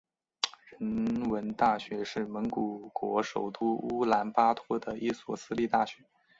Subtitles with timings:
[0.79, 6.03] 人文大学是蒙古国首都乌兰巴托的一所私立大学。